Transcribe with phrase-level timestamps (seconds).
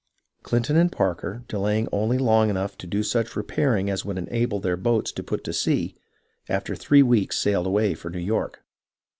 [0.41, 4.75] Clinton and Parker, delaying only long enough to do such repairing as would enable their
[4.75, 5.93] boats to put to sea,
[6.49, 8.63] after three weeks sailed away for New York.